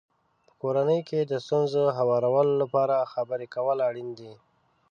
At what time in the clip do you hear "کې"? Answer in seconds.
1.09-1.19